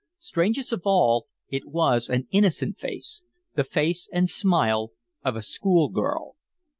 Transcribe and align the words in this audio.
Strangest 0.17 0.73
of 0.73 0.81
all, 0.85 1.27
it 1.49 1.67
was 1.67 2.09
an 2.09 2.27
innocent 2.31 2.79
face, 2.79 3.23
the 3.55 3.63
face 3.63 4.09
and 4.11 4.27
smile 4.27 4.93
of 5.23 5.35
a 5.35 5.43
school 5.43 5.89
girl. 5.89 6.35